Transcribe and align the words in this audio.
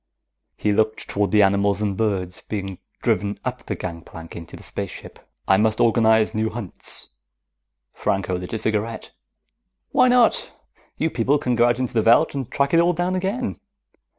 He 0.57 0.73
looked 0.73 1.07
toward 1.07 1.29
the 1.29 1.43
animals 1.43 1.79
and 1.79 1.95
birds 1.95 2.41
being 2.41 2.79
driven 3.03 3.37
up 3.45 3.63
the 3.67 3.75
gangplank 3.75 4.35
into 4.35 4.55
the 4.55 4.63
spaceship. 4.63 5.19
"I 5.47 5.57
must 5.57 5.79
organize 5.79 6.33
new 6.33 6.49
hunts." 6.49 7.09
Franco 7.93 8.35
lit 8.35 8.51
a 8.53 8.57
cigarette. 8.57 9.11
"Why 9.91 10.07
not? 10.07 10.53
You 10.97 11.11
people 11.11 11.37
can 11.37 11.55
go 11.55 11.67
out 11.67 11.77
into 11.77 11.93
the 11.93 12.01
veldt 12.01 12.33
and 12.33 12.49
track 12.49 12.73
it 12.73 12.79
all 12.79 12.93
down 12.93 13.13
again. 13.13 13.59